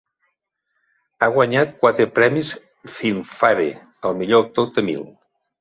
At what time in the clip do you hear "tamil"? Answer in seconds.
4.79-5.07